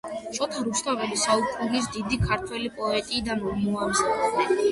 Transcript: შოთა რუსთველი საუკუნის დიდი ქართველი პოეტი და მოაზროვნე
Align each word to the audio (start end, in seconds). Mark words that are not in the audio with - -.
შოთა 0.35 0.61
რუსთველი 0.67 1.19
საუკუნის 1.23 1.91
დიდი 1.97 2.19
ქართველი 2.23 2.71
პოეტი 2.79 3.21
და 3.29 3.35
მოაზროვნე 3.45 4.49